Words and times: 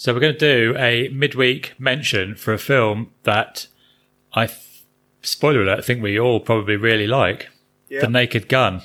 So 0.00 0.14
we're 0.14 0.20
going 0.20 0.32
to 0.32 0.38
do 0.38 0.74
a 0.78 1.08
midweek 1.08 1.74
mention 1.78 2.34
for 2.34 2.54
a 2.54 2.58
film 2.58 3.10
that 3.24 3.66
I, 4.32 4.46
th- 4.46 4.84
spoiler 5.20 5.60
alert, 5.60 5.78
I 5.80 5.82
think 5.82 6.02
we 6.02 6.18
all 6.18 6.40
probably 6.40 6.76
really 6.76 7.06
like. 7.06 7.50
Yeah. 7.90 8.00
The 8.00 8.08
Naked 8.08 8.48
Gun. 8.48 8.80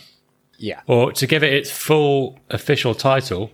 Yeah. 0.58 0.82
Or 0.88 1.14
to 1.14 1.26
give 1.26 1.42
it 1.42 1.54
its 1.54 1.72
full 1.72 2.38
official 2.50 2.94
title, 2.94 3.52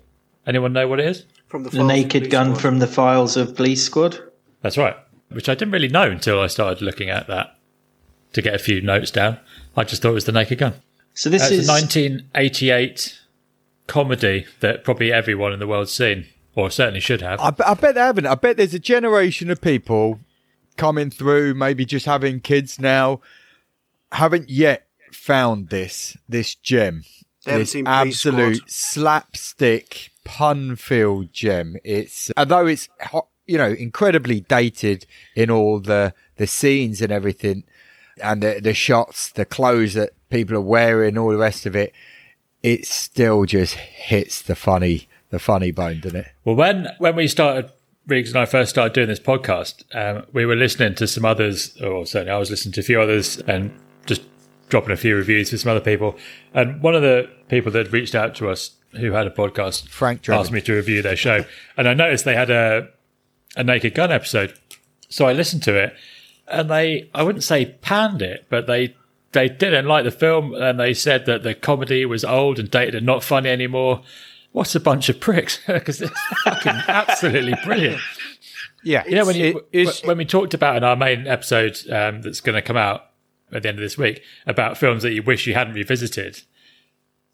anyone 0.48 0.74
know 0.74 0.88
what 0.88 1.00
it 1.02 1.06
is? 1.06 1.26
From 1.50 1.62
the, 1.62 1.70
The 1.70 1.84
naked 1.84 2.32
gun 2.32 2.48
Squad. 2.56 2.62
from 2.62 2.80
the 2.80 2.88
files 2.88 3.38
of 3.38 3.56
Police 3.56 3.84
Squad. 3.84 4.18
That's 4.64 4.80
right. 4.80 4.96
Which 5.30 5.48
I 5.48 5.54
didn't 5.54 5.72
really 5.74 5.88
know 5.88 6.10
until 6.10 6.42
I 6.42 6.48
started 6.48 6.82
looking 6.82 7.12
at 7.12 7.28
that 7.28 7.60
to 8.34 8.42
get 8.42 8.56
a 8.56 8.60
few 8.60 8.82
notes 8.82 9.12
down. 9.12 9.38
I 9.78 9.84
just 9.84 10.02
thought 10.02 10.12
it 10.12 10.16
was 10.16 10.26
The 10.26 10.32
Naked 10.32 10.58
Gun. 10.58 10.74
So 11.14 11.30
this 11.30 11.44
It's 11.44 11.52
is 11.52 11.70
a 11.70 11.72
1988 11.74 13.20
comedy 13.86 14.48
that 14.62 14.84
probably 14.84 15.14
everyone 15.14 15.54
in 15.54 15.60
the 15.60 15.68
world's 15.68 15.92
seen, 15.92 16.26
or 16.56 16.70
certainly 16.70 17.00
should 17.00 17.22
have. 17.22 17.40
I, 17.40 17.54
I 17.66 17.74
bet 17.74 17.96
they 17.96 18.02
haven't. 18.02 18.26
I 18.26 18.36
bet 18.36 18.58
there's 18.58 18.74
a 18.74 18.80
generation 18.80 19.50
of 19.50 19.62
people 19.62 20.20
coming 20.78 21.10
through, 21.10 21.54
maybe 21.54 21.86
just 21.86 22.06
having 22.06 22.40
kids 22.40 22.80
now, 22.80 23.22
haven't 24.12 24.50
yet 24.50 24.88
found 25.12 25.70
this 25.70 26.18
this 26.28 26.56
gem. 26.56 27.04
They 27.46 27.52
haven't 27.52 27.64
this 27.64 27.72
seen 27.72 27.86
Police 27.86 28.26
absolute 28.26 28.56
Squad. 28.56 28.70
slapstick 28.70 30.12
pun-filled 30.24 31.34
gem. 31.34 31.78
It's 31.84 32.32
although 32.38 32.68
it's 32.68 32.90
you 33.48 33.58
know 33.58 33.70
incredibly 33.70 34.42
dated 34.42 35.06
in 35.36 35.50
all 35.50 35.80
the 35.80 36.14
the 36.38 36.48
scenes 36.48 37.02
and 37.02 37.12
everything, 37.12 37.64
and 38.22 38.42
the 38.44 38.60
the 38.62 38.74
shots, 38.74 39.32
the 39.32 39.46
clothes 39.46 39.94
that 39.94 40.12
people 40.30 40.56
are 40.56 40.62
wearing, 40.62 41.18
all 41.18 41.32
the 41.32 41.38
rest 41.38 41.66
of 41.66 41.76
it. 41.76 41.94
It 42.64 42.86
still 42.86 43.46
just 43.46 43.74
hits 43.74 44.44
the 44.44 44.56
funny 44.56 45.08
the 45.32 45.40
funny 45.40 45.72
bone, 45.72 46.00
didn't 46.02 46.22
it? 46.22 46.28
Well, 46.46 46.56
when 46.56 46.90
when 47.00 47.16
we 47.16 47.28
started, 47.28 47.72
Riggs 48.06 48.30
and 48.30 48.40
I 48.40 48.46
first 48.46 48.70
started 48.70 48.94
doing 48.94 49.08
this 49.08 49.20
podcast, 49.20 49.84
um, 49.96 50.26
we 50.34 50.46
were 50.46 50.56
listening 50.56 50.94
to 50.96 51.08
some 51.08 51.26
others, 51.26 51.76
or 51.82 52.06
certainly 52.06 52.32
I 52.32 52.38
was 52.38 52.50
listening 52.52 52.74
to 52.74 52.82
a 52.82 52.84
few 52.84 53.02
others, 53.02 53.38
and 53.48 53.72
just 54.06 54.22
dropping 54.70 54.92
a 54.92 54.98
few 54.98 55.16
reviews 55.16 55.50
for 55.50 55.58
some 55.58 55.72
other 55.72 55.82
people. 55.82 56.18
And 56.54 56.82
one 56.82 56.96
of 56.96 57.02
the 57.02 57.30
people 57.50 57.72
that 57.72 57.92
reached 57.92 58.14
out 58.14 58.36
to 58.36 58.50
us 58.50 58.72
who 58.92 59.14
had 59.14 59.26
a 59.26 59.32
podcast, 59.32 59.88
Frank 59.88 60.22
Drebin. 60.22 60.38
asked 60.38 60.52
me 60.52 60.62
to 60.62 60.74
review 60.74 61.02
their 61.02 61.16
show, 61.16 61.46
and 61.78 61.88
I 61.88 61.94
noticed 61.94 62.26
they 62.26 62.36
had 62.36 62.52
a 62.52 62.90
a 63.56 63.64
Naked 63.64 63.96
Gun 63.96 64.12
episode, 64.12 64.54
so 65.10 65.26
I 65.26 65.34
listened 65.34 65.64
to 65.64 65.76
it, 65.76 65.96
and 66.48 66.70
they 66.70 67.10
I 67.14 67.24
wouldn't 67.24 67.44
say 67.44 67.78
panned 67.82 68.22
it, 68.22 68.46
but 68.50 68.68
they. 68.68 68.96
They 69.34 69.48
didn't 69.48 69.86
like 69.86 70.04
the 70.04 70.12
film, 70.12 70.54
and 70.56 70.78
they 70.78 70.94
said 70.94 71.26
that 71.26 71.42
the 71.42 71.56
comedy 71.56 72.04
was 72.06 72.26
old 72.26 72.60
and 72.60 72.70
dated 72.70 72.96
and 72.96 73.06
not 73.06 73.24
funny 73.24 73.48
anymore. 73.48 74.02
What 74.52 74.76
a 74.76 74.80
bunch 74.80 75.10
of 75.10 75.20
pricks! 75.20 75.60
Because 75.68 76.02
it's 76.02 76.20
fucking 76.44 76.72
absolutely 76.88 77.54
brilliant. 77.64 78.02
Yeah, 78.84 79.04
You 79.06 79.16
know, 79.16 79.26
when, 79.26 79.36
you, 79.36 79.62
it- 79.72 80.02
when 80.06 80.18
we 80.18 80.26
talked 80.26 80.54
about 80.54 80.76
in 80.76 80.84
our 80.84 80.96
main 80.96 81.28
episode 81.28 81.78
um, 81.92 82.22
that's 82.24 82.42
going 82.42 82.56
to 82.56 82.62
come 82.62 82.78
out 82.78 83.06
at 83.52 83.64
the 83.64 83.70
end 83.70 83.78
of 83.78 83.82
this 83.84 83.98
week 83.98 84.22
about 84.48 84.78
films 84.78 85.04
that 85.04 85.12
you 85.14 85.22
wish 85.22 85.46
you 85.46 85.54
hadn't 85.54 85.76
revisited, 85.76 86.42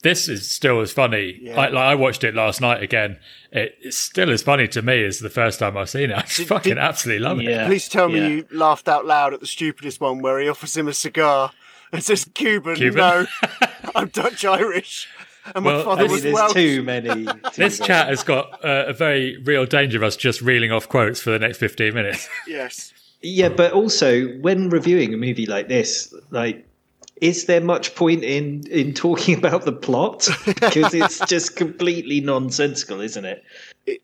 this 0.04 0.28
is 0.28 0.50
still 0.52 0.82
as 0.82 0.92
funny. 0.92 1.40
Yeah. 1.42 1.56
Like, 1.56 1.72
like 1.72 1.84
I 1.84 1.96
watched 1.96 2.24
it 2.24 2.36
last 2.36 2.60
night 2.62 2.84
again. 2.84 3.18
It, 3.52 3.76
it's 3.82 3.98
still 3.98 4.30
as 4.30 4.44
funny 4.44 4.68
to 4.68 4.82
me 4.82 5.04
as 5.06 5.20
the 5.20 5.30
first 5.30 5.60
time 5.60 5.78
I've 5.78 5.90
seen 5.90 6.12
it. 6.12 6.18
I 6.18 6.22
Did- 6.24 6.48
fucking 6.48 6.76
did- 6.76 6.78
absolutely 6.78 7.24
love 7.24 7.40
it. 7.40 7.66
Please 7.68 7.88
tell 7.88 8.10
me 8.10 8.20
yeah. 8.20 8.28
you 8.28 8.46
laughed 8.52 8.88
out 8.90 9.06
loud 9.06 9.34
at 9.34 9.40
the 9.40 9.48
stupidest 9.48 10.00
one 10.02 10.22
where 10.22 10.40
he 10.40 10.50
offers 10.50 10.76
him 10.76 10.88
a 10.90 10.94
cigar 10.94 11.52
and 11.94 12.04
says, 12.04 12.26
Cuban, 12.34 12.76
Cuban? 12.76 12.98
no, 12.98 13.26
I'm 13.96 14.10
Dutch 14.10 14.44
Irish. 14.44 15.08
And 15.56 15.64
my 15.66 15.74
Well, 15.74 15.84
father 15.84 16.02
I 16.02 16.04
Maybe 16.04 16.14
was 16.14 16.24
there's 16.24 16.34
Welsh. 16.36 16.54
too 16.54 16.84
many. 16.84 17.26
too 17.26 17.32
This 17.56 17.80
many. 17.80 17.88
chat 17.88 18.10
has 18.10 18.24
got 18.24 18.64
uh, 18.66 18.86
a 18.88 18.94
very 18.94 19.38
real 19.44 19.66
danger 19.66 19.98
of 19.98 20.04
us 20.04 20.16
just 20.16 20.42
reeling 20.42 20.72
off 20.72 20.88
quotes 20.90 21.20
for 21.22 21.32
the 21.32 21.40
next 21.40 21.58
15 21.58 21.94
minutes. 21.94 22.28
Yes. 22.48 22.94
Yeah, 23.22 23.50
but 23.50 23.74
also 23.74 24.28
when 24.42 24.70
reviewing 24.70 25.14
a 25.14 25.18
movie 25.18 25.48
like 25.48 25.68
this, 25.68 26.14
like, 26.30 26.66
is 27.20 27.46
there 27.46 27.60
much 27.62 27.96
point 27.96 28.24
in 28.24 28.62
in 28.70 28.94
talking 28.94 29.36
about 29.40 29.66
the 29.66 29.72
plot? 29.72 30.30
Because 30.46 30.94
it's 30.94 31.20
just 31.26 31.56
completely 31.56 32.22
nonsensical, 32.22 33.02
isn't 33.02 33.26
it? 33.26 33.44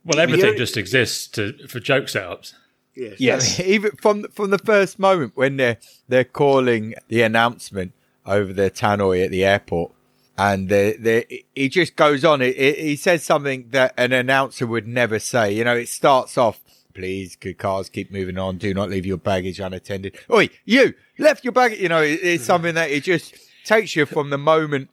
Well, 0.03 0.19
everything 0.19 0.53
Yeah. 0.53 0.57
just 0.57 0.77
exists 0.77 1.27
to, 1.27 1.53
for 1.67 1.79
joke 1.79 2.05
setups. 2.05 2.53
Yes. 2.95 3.19
Yes. 3.19 3.59
even 3.59 3.91
from 4.01 4.23
from 4.31 4.49
the 4.49 4.57
first 4.57 4.97
moment 4.97 5.33
when 5.35 5.57
they're 5.57 5.77
they're 6.09 6.23
calling 6.23 6.95
the 7.07 7.21
announcement 7.21 7.91
over 8.25 8.51
the 8.51 8.71
tannoy 8.71 9.23
at 9.23 9.29
the 9.31 9.43
airport, 9.45 9.91
and 10.37 10.69
they 10.69 10.93
they 10.93 11.45
he 11.55 11.69
just 11.69 11.95
goes 11.95 12.25
on. 12.25 12.41
It, 12.41 12.57
it, 12.57 12.79
he 12.79 12.95
says 12.95 13.23
something 13.23 13.69
that 13.69 13.93
an 13.97 14.13
announcer 14.13 14.65
would 14.67 14.87
never 14.87 15.19
say. 15.19 15.53
You 15.53 15.63
know, 15.63 15.75
it 15.75 15.89
starts 15.89 16.37
off. 16.37 16.59
Please, 16.93 17.35
good 17.35 17.57
cars, 17.57 17.89
keep 17.89 18.11
moving 18.11 18.37
on. 18.37 18.57
Do 18.57 18.71
not 18.73 18.89
leave 18.89 19.05
your 19.05 19.17
baggage 19.17 19.59
unattended. 19.59 20.15
Oi, 20.31 20.49
you 20.65 20.93
left 21.17 21.43
your 21.43 21.51
baggage. 21.51 21.79
You 21.79 21.89
know, 21.89 22.01
it, 22.01 22.19
it's 22.21 22.43
mm-hmm. 22.43 22.43
something 22.43 22.75
that 22.75 22.91
it 22.91 23.03
just 23.03 23.35
takes 23.65 23.95
you 23.95 24.05
from 24.05 24.29
the 24.29 24.37
moment 24.37 24.89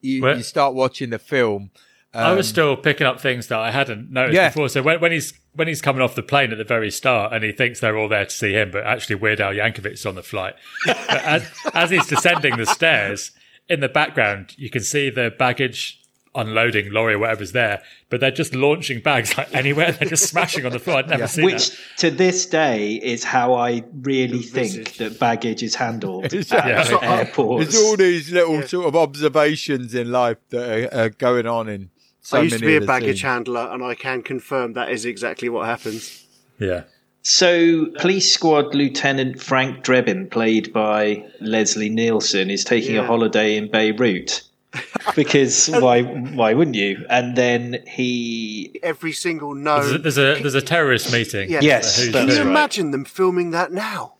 you, 0.00 0.28
you 0.28 0.42
start 0.42 0.74
watching 0.74 1.10
the 1.10 1.18
film. 1.18 1.70
I 2.14 2.32
was 2.32 2.48
um, 2.48 2.52
still 2.52 2.76
picking 2.76 3.06
up 3.06 3.20
things 3.20 3.48
that 3.48 3.58
I 3.58 3.70
hadn't 3.70 4.10
noticed 4.10 4.34
Yeah. 4.34 4.48
before. 4.48 4.68
So 4.68 4.82
when, 4.82 5.00
when 5.00 5.12
he's 5.12 5.34
when 5.54 5.68
he's 5.68 5.82
coming 5.82 6.00
off 6.00 6.14
the 6.14 6.22
plane 6.22 6.52
at 6.52 6.58
the 6.58 6.64
very 6.64 6.90
start, 6.90 7.32
and 7.32 7.44
he 7.44 7.52
thinks 7.52 7.80
they're 7.80 7.98
all 7.98 8.08
there 8.08 8.24
to 8.24 8.30
see 8.30 8.52
him, 8.52 8.70
but 8.70 8.84
actually 8.86 9.16
Weird 9.16 9.40
Al 9.40 9.52
Yankovic's 9.52 10.06
on 10.06 10.14
the 10.14 10.22
flight. 10.22 10.54
But 10.86 10.96
as, 11.10 11.50
as 11.74 11.90
he's 11.90 12.06
descending 12.06 12.56
the 12.56 12.66
stairs, 12.66 13.32
in 13.68 13.80
the 13.80 13.88
background, 13.88 14.54
you 14.56 14.70
can 14.70 14.82
see 14.82 15.10
the 15.10 15.30
baggage 15.38 16.00
unloading 16.34 16.92
lorry 16.92 17.14
or 17.14 17.18
whatever's 17.18 17.52
there, 17.52 17.82
but 18.10 18.20
they're 18.20 18.30
just 18.30 18.54
launching 18.54 19.00
bags 19.00 19.36
like 19.38 19.52
anywhere. 19.54 19.92
They're 19.92 20.08
just 20.08 20.28
smashing 20.28 20.64
on 20.66 20.72
the 20.72 20.78
floor. 20.78 20.98
I'd 20.98 21.08
never 21.08 21.26
seen 21.26 21.44
that. 21.46 21.52
Which 21.52 21.70
that. 21.70 21.76
to 21.98 22.10
this 22.10 22.46
day 22.46 22.94
is 22.94 23.24
how 23.24 23.54
I 23.54 23.82
really 24.02 24.42
think 24.42 24.96
that 24.96 25.18
baggage 25.18 25.62
is 25.62 25.74
handled 25.74 26.24
at 26.32 26.50
Yeah. 26.50 26.98
airports. 27.02 27.72
There's 27.72 27.82
all 27.84 27.96
these 27.96 28.30
little 28.30 28.62
sort 28.62 28.86
of 28.86 28.94
observations 28.96 29.94
in 29.94 30.12
life 30.12 30.38
that 30.50 30.92
are, 30.94 31.04
are 31.06 31.10
going 31.10 31.46
on 31.46 31.68
in 31.68 31.90
so 32.20 32.38
I 32.38 32.42
used 32.42 32.58
to 32.58 32.66
be 32.66 32.76
a 32.76 32.82
baggage 32.82 33.22
scenes. 33.22 33.22
handler, 33.22 33.70
and 33.72 33.82
I 33.82 33.94
can 33.94 34.22
confirm 34.22 34.74
that 34.74 34.90
is 34.90 35.06
exactly 35.06 35.48
what 35.48 35.64
happens. 35.66 36.26
Yeah. 36.58 36.82
So, 37.22 37.86
Police 37.98 38.32
Squad 38.32 38.74
Lieutenant 38.74 39.40
Frank 39.42 39.84
Drebin, 39.84 40.30
played 40.30 40.72
by 40.72 41.26
Leslie 41.40 41.90
Nielsen, 41.90 42.50
is 42.50 42.64
taking 42.64 42.96
a 42.96 43.04
holiday 43.04 43.56
in 43.56 43.70
Beirut. 43.70 44.42
Because 45.16 45.68
why? 45.68 46.02
Why 46.02 46.52
wouldn't 46.54 46.76
you? 46.76 47.04
And 47.08 47.34
then 47.34 47.82
he, 47.88 48.78
Every 48.82 49.12
single 49.12 49.54
There's 49.54 49.90
a, 49.90 49.92
no. 49.92 49.98
there's 49.98 50.18
a 50.18 50.34
there's 50.42 50.54
a 50.54 50.60
terrorist 50.62 51.10
meeting. 51.16 51.50
Yes. 51.50 51.62
yes, 51.62 51.96
Who's 52.02 52.12
Can 52.12 52.28
you 52.28 52.34
who? 52.34 52.40
right. 52.42 52.46
imagine 52.50 52.90
them 52.90 53.04
filming 53.06 53.50
that 53.52 53.72
now? 53.72 54.14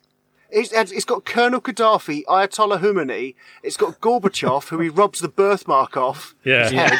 It's, 0.49 0.71
it's 0.73 1.05
got 1.05 1.25
Colonel 1.25 1.61
Gaddafi, 1.61 2.25
Ayatollah 2.25 2.79
Khomeini. 2.79 3.35
It's 3.61 3.77
got 3.77 4.01
Gorbachev, 4.01 4.67
who 4.69 4.79
he 4.79 4.89
robs 5.01 5.19
the 5.19 5.27
birthmark 5.29 5.95
off 5.95 6.33
Yeah. 6.43 6.63
his 6.63 6.71
head. 6.71 6.99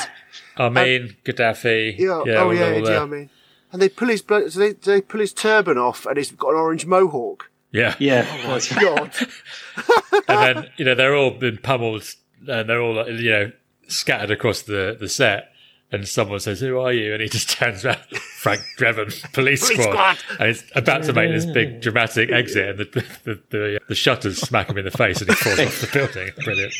Armin, 0.55 1.15
Gaddafi. 1.25 1.97
Yeah, 1.97 2.23
yeah 2.27 2.33
oh 2.35 2.45
all- 2.45 2.53
yeah, 2.55 2.65
all 2.65 2.71
Idi 2.81 2.85
there. 2.85 2.99
Amin. 2.99 3.29
And 3.71 3.81
they 3.81 3.89
pull 3.89 4.07
his 4.07 4.21
blo- 4.21 4.47
so 4.49 4.59
they, 4.59 4.73
they 4.73 5.01
pull 5.01 5.19
his 5.21 5.33
turban 5.33 5.77
off, 5.77 6.05
and 6.05 6.17
he's 6.17 6.31
got 6.31 6.49
an 6.49 6.55
orange 6.55 6.85
mohawk. 6.85 7.51
yeah. 7.71 7.95
Yeah, 7.99 8.25
Oh 8.45 8.53
that's 8.53 8.73
God, 8.73 9.13
and 10.27 10.57
then 10.57 10.69
you 10.77 10.85
know 10.85 10.95
they're 10.95 11.15
all 11.15 11.31
been 11.31 11.57
pummeled 11.57 12.03
and 12.47 12.67
they're 12.69 12.81
all 12.81 13.07
you 13.09 13.29
know 13.31 13.51
scattered 13.87 14.31
across 14.31 14.61
the 14.63 14.95
the 14.99 15.07
set 15.09 15.51
and 15.91 16.07
someone 16.07 16.39
says 16.39 16.59
who 16.59 16.79
are 16.79 16.93
you 16.93 17.13
and 17.13 17.21
he 17.21 17.27
just 17.27 17.49
turns 17.59 17.83
around 17.83 17.97
frank 18.39 18.61
Drebin 18.77 19.05
police, 19.33 19.65
Police 19.65 19.81
squad. 19.83 20.15
squad. 20.17 20.39
and 20.39 20.47
he's 20.47 20.63
about 20.75 21.03
to 21.03 21.13
make 21.13 21.31
this 21.31 21.45
big 21.47 21.81
dramatic 21.81 22.31
exit 22.31 22.69
and 22.69 22.79
the 22.79 22.85
the, 23.25 23.41
the, 23.49 23.79
the 23.87 23.95
shutters 23.95 24.39
smack 24.39 24.69
him 24.69 24.77
in 24.77 24.85
the 24.85 24.91
face 24.91 25.19
and 25.21 25.29
he 25.29 25.35
falls 25.35 25.59
off 25.59 25.81
the 25.81 25.87
building 25.91 26.29
brilliant 26.43 26.73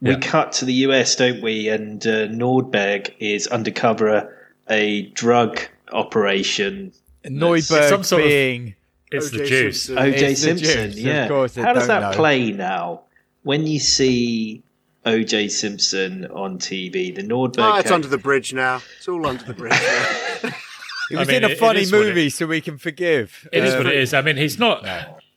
We 0.00 0.10
Yeah. 0.12 0.18
cut 0.20 0.52
to 0.52 0.64
the 0.64 0.72
US, 0.88 1.16
don't 1.16 1.42
we? 1.42 1.68
And 1.68 2.04
uh, 2.06 2.28
Nordberg 2.28 3.12
is 3.20 3.46
undercover 3.48 4.36
a 4.70 5.02
drug 5.10 5.60
operation. 5.92 6.92
Neuberg 7.24 7.88
some 7.88 8.02
sort 8.02 8.22
of- 8.22 8.28
being 8.28 8.74
it's 9.10 9.30
the 9.30 9.44
juice 9.46 9.84
Simpson. 9.84 9.96
OJ 10.12 10.36
Simpson, 10.36 10.56
juice, 10.90 10.94
of 10.94 10.98
yeah. 10.98 11.28
course, 11.28 11.54
How 11.56 11.72
does 11.72 11.86
that 11.86 12.00
know. 12.00 12.12
play 12.16 12.50
now? 12.52 13.02
When 13.42 13.66
you 13.66 13.78
see 13.78 14.62
OJ 15.06 15.50
Simpson 15.50 16.26
on 16.32 16.58
TV, 16.58 17.14
the 17.14 17.22
Nordberg. 17.22 17.58
oh, 17.58 17.76
it's 17.76 17.88
character- 17.88 17.94
under 17.94 18.08
the 18.08 18.18
bridge 18.18 18.52
now. 18.52 18.82
It's 18.98 19.08
all 19.08 19.26
under 19.26 19.44
the 19.44 19.54
bridge. 19.54 19.72
Now. 19.72 20.50
it 21.10 21.16
was 21.18 21.28
mean, 21.28 21.36
in 21.38 21.44
a 21.44 21.48
it- 21.48 21.52
it 21.52 21.58
funny 21.58 21.80
is 21.82 21.92
what 21.92 22.02
it- 22.02 22.08
movie, 22.08 22.30
so 22.30 22.46
we 22.46 22.60
can 22.60 22.78
forgive. 22.78 23.46
It 23.52 23.62
is 23.64 23.74
Uh, 23.74 23.78
what 23.78 23.86
it 23.86 23.94
is 23.96 24.12
i 24.14 24.20
mean 24.22 24.36
he's 24.36 24.58
not 24.58 24.84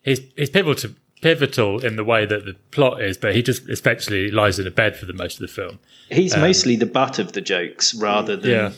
he's 0.03 0.21
he's 0.35 0.49
pivotal 0.49 0.91
pivotal 1.21 1.83
in 1.83 1.95
the 1.97 2.03
way 2.03 2.25
that 2.25 2.45
the 2.45 2.53
plot 2.71 3.01
is 3.01 3.17
but 3.17 3.35
he 3.35 3.41
just 3.41 3.67
essentially 3.69 4.29
lies 4.31 4.59
in 4.59 4.67
a 4.67 4.71
bed 4.71 4.95
for 4.95 5.05
the 5.07 5.13
most 5.13 5.35
of 5.35 5.41
the 5.41 5.47
film 5.47 5.79
He's 6.09 6.37
mostly 6.37 6.75
the 6.77 6.85
butt 6.85 7.19
of 7.19 7.33
the 7.33 7.41
jokes 7.41 7.93
rather 7.95 8.37
than. 8.37 8.49
Yeah. 8.51 8.71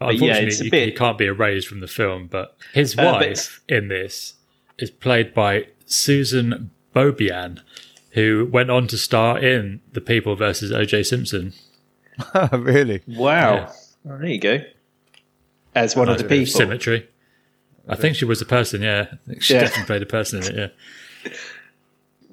But 0.00 0.16
yeah, 0.16 0.38
Unfortunately, 0.38 0.46
it's 0.48 0.60
a 0.60 0.64
he, 0.64 0.70
bit- 0.70 0.88
he 0.88 0.92
can't 0.92 1.18
be 1.18 1.26
erased 1.26 1.68
from 1.68 1.80
the 1.80 1.86
film. 1.86 2.26
But 2.26 2.56
his 2.74 2.94
Uh, 2.98 3.02
but- 3.04 3.20
wife 3.20 3.60
in 3.68 3.88
this 3.88 4.34
is 4.78 4.90
played 4.90 5.32
by 5.34 5.66
Susan 5.86 6.70
Beaubian, 6.94 7.60
who 8.12 8.48
went 8.50 8.70
on 8.70 8.86
to 8.88 8.96
star 8.98 9.38
in 9.38 9.80
The 9.92 10.00
People 10.00 10.34
versus 10.36 10.72
O.J. 10.72 11.02
Simpson. 11.04 11.52
really. 12.52 13.02
Wow. 13.06 13.54
Yeah. 13.54 13.72
Oh, 14.08 14.18
there 14.18 14.26
you 14.28 14.40
go. 14.40 14.60
as 15.74 15.94
one 15.94 16.08
of 16.08 16.18
the 16.18 16.24
people. 16.24 16.46
Symmetry. 16.46 17.06
I 17.88 17.94
think 17.96 18.16
she 18.16 18.24
was 18.24 18.40
a 18.40 18.46
person. 18.46 18.82
Yeah, 18.82 19.06
she 19.40 19.54
Yeah. 19.54 19.60
definitely 19.60 19.86
played 19.86 20.02
a 20.02 20.06
person 20.06 20.42
in 20.42 20.58
it. 20.58 20.74
Yeah. 21.24 21.32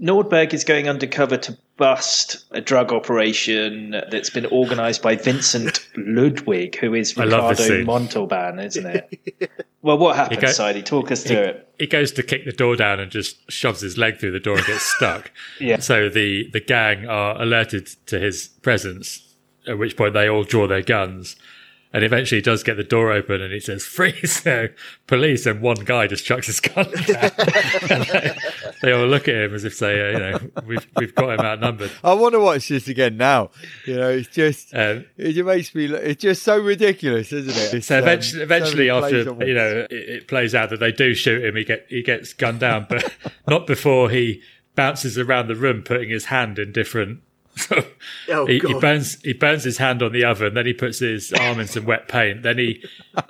Nordberg 0.01 0.53
is 0.53 0.63
going 0.63 0.87
undercover 0.87 1.37
to 1.37 1.57
bust 1.77 2.45
a 2.51 2.61
drug 2.61 2.91
operation 2.91 3.91
that's 4.11 4.29
been 4.29 4.45
organised 4.47 5.01
by 5.01 5.15
Vincent 5.15 5.87
Ludwig, 5.95 6.75
who 6.77 6.93
is 6.93 7.17
I 7.17 7.23
love 7.25 7.57
this 7.57 7.69
Ricardo. 7.69 7.85
Montalban, 7.85 8.59
isn't 8.59 8.85
it? 8.85 9.51
well, 9.81 9.97
what 9.97 10.15
happens, 10.15 10.41
go- 10.41 10.47
Sidey? 10.51 10.83
Talk 10.83 11.11
us 11.11 11.23
through 11.23 11.37
it. 11.37 11.73
he 11.79 11.87
goes 11.87 12.11
to 12.13 12.23
kick 12.23 12.45
the 12.45 12.51
door 12.51 12.75
down 12.75 12.99
and 12.99 13.11
just 13.11 13.51
shoves 13.51 13.81
his 13.81 13.97
leg 13.97 14.17
through 14.19 14.31
the 14.31 14.39
door 14.39 14.57
and 14.57 14.65
gets 14.65 14.81
stuck. 14.97 15.31
Yeah. 15.59 15.79
So 15.79 16.09
the 16.09 16.49
the 16.51 16.59
gang 16.61 17.07
are 17.07 17.39
alerted 17.41 17.87
to 18.07 18.19
his 18.19 18.47
presence, 18.61 19.35
at 19.67 19.77
which 19.77 19.97
point 19.97 20.13
they 20.13 20.27
all 20.29 20.43
draw 20.43 20.67
their 20.67 20.83
guns. 20.83 21.35
And 21.97 22.05
eventually 22.05 22.37
he 22.37 22.43
does 22.43 22.61
get 22.61 22.77
the 22.77 22.83
door 22.83 23.11
open 23.11 23.41
and 23.41 23.51
he 23.51 23.59
says, 23.59 23.83
freeze 23.83 24.45
police. 25.07 25.47
And 25.47 25.61
one 25.61 25.77
guy 25.77 26.05
just 26.05 26.25
chucks 26.25 26.45
his 26.45 26.59
gun 26.59 26.85
they, 27.07 28.37
they 28.83 28.91
all 28.91 29.07
look 29.07 29.27
at 29.27 29.33
him 29.33 29.55
as 29.55 29.63
if 29.63 29.79
they, 29.79 29.99
uh, 29.99 30.11
you 30.11 30.19
know, 30.19 30.39
we've, 30.67 30.87
we've 30.95 31.15
got 31.15 31.39
him 31.39 31.39
outnumbered. 31.39 31.89
I 32.03 32.13
want 32.13 32.33
to 32.33 32.39
watch 32.39 32.67
this 32.67 32.87
again 32.87 33.17
now. 33.17 33.49
You 33.87 33.95
know, 33.95 34.09
it's 34.09 34.27
just 34.27 34.75
Um, 34.75 35.05
it 35.17 35.31
just 35.31 35.45
makes 35.47 35.73
me. 35.73 35.85
It's 35.85 36.21
just 36.21 36.43
so 36.43 36.59
ridiculous, 36.59 37.33
isn't 37.33 37.49
it? 37.49 37.73
It's, 37.77 37.87
So 37.87 37.97
um, 37.97 38.03
eventually, 38.03 38.41
so 38.41 38.43
eventually 38.43 38.89
after 38.91 39.45
you 39.47 39.55
know 39.55 39.87
it, 39.89 39.91
it 39.91 40.27
plays 40.27 40.53
out 40.53 40.69
that 40.69 40.79
they 40.79 40.91
do 40.91 41.15
shoot 41.15 41.43
him, 41.43 41.55
he 41.55 41.63
get 41.63 41.87
he 41.89 42.03
gets 42.03 42.31
gunned 42.33 42.59
down, 42.59 42.85
but 42.87 43.11
not 43.47 43.65
before 43.65 44.11
he 44.11 44.43
bounces 44.75 45.17
around 45.17 45.47
the 45.47 45.55
room, 45.55 45.81
putting 45.81 46.11
his 46.11 46.25
hand 46.25 46.59
in 46.59 46.71
different. 46.71 47.21
Oh, 48.29 48.45
he, 48.45 48.59
he 48.59 48.73
burns 48.79 49.21
he 49.21 49.31
burns 49.33 49.63
his 49.63 49.77
hand 49.77 50.03
on 50.03 50.11
the 50.11 50.25
oven, 50.25 50.53
then 50.53 50.65
he 50.65 50.73
puts 50.73 50.99
his 50.99 51.31
arm 51.33 51.59
in 51.59 51.67
some 51.67 51.85
wet 51.85 52.07
paint, 52.09 52.43
then 52.43 52.57
he 52.57 52.83